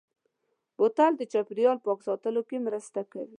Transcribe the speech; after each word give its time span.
بوتل 0.77 1.13
د 1.17 1.21
چاپېریال 1.31 1.77
پاک 1.85 1.99
ساتلو 2.07 2.41
کې 2.49 2.57
مرسته 2.67 3.01
کوي. 3.11 3.29